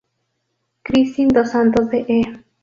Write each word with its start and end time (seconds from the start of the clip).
Kristin 0.83 1.27
dos 1.27 1.51
Santos 1.51 1.91
de 1.91 1.99
"E! 2.09 2.43